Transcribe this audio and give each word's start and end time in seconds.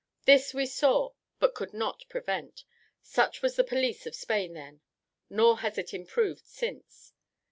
This 0.25 0.51
we 0.51 0.65
saw, 0.65 1.11
but 1.37 1.53
could 1.53 1.75
not 1.75 2.05
prevent; 2.09 2.63
such 3.03 3.43
was 3.43 3.55
the 3.55 3.63
police 3.63 4.07
of 4.07 4.15
Spain 4.15 4.53
then, 4.53 4.81
nor 5.29 5.59
has 5.59 5.77
it 5.77 5.93
improved 5.93 6.43
since. 6.47 7.13